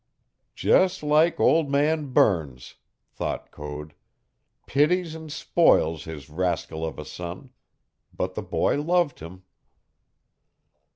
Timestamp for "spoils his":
5.31-6.27